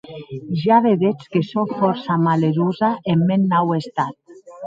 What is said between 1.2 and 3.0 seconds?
que sò fòrça malerosa